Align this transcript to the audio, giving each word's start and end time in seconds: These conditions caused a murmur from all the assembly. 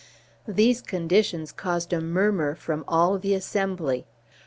These 0.47 0.81
conditions 0.81 1.51
caused 1.51 1.93
a 1.93 2.01
murmur 2.01 2.55
from 2.55 2.83
all 2.87 3.19
the 3.19 3.35
assembly. 3.35 4.07